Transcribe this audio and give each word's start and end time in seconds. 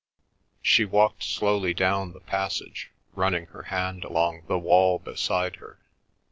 She 0.63 0.83
walked 0.83 1.21
slowly 1.23 1.75
down 1.75 2.13
the 2.13 2.21
passage, 2.21 2.89
running 3.13 3.45
her 3.53 3.61
hand 3.69 4.03
along 4.03 4.45
the 4.47 4.57
wall 4.57 4.97
beside 4.97 5.57
her. 5.57 5.77